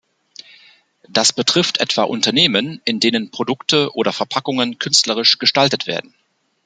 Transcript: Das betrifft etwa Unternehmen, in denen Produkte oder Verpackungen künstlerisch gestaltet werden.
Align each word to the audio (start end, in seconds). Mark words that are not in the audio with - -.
Das 1.07 1.31
betrifft 1.31 1.77
etwa 1.77 2.01
Unternehmen, 2.01 2.81
in 2.85 2.99
denen 2.99 3.29
Produkte 3.29 3.93
oder 3.95 4.11
Verpackungen 4.11 4.79
künstlerisch 4.79 5.37
gestaltet 5.37 5.85
werden. 5.85 6.15